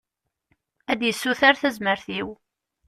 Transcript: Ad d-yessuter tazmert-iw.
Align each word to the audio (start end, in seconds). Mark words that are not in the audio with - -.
Ad 0.91 0.97
d-yessuter 0.99 1.55
tazmert-iw. 1.61 2.29